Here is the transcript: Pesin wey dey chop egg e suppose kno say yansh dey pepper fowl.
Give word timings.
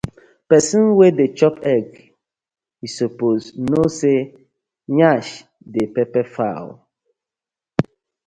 Pesin 0.47 0.85
wey 0.97 1.11
dey 1.17 1.31
chop 1.37 1.55
egg 1.75 1.89
e 2.85 2.87
suppose 2.97 3.43
kno 3.63 3.81
say 3.97 4.19
yansh 4.97 5.33
dey 5.73 5.87
pepper 5.95 6.25
fowl. 6.35 6.67